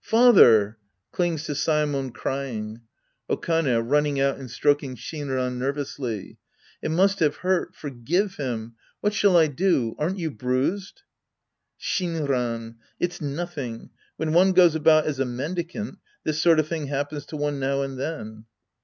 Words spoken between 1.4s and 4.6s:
to Sae mon crying!) Okane {running out and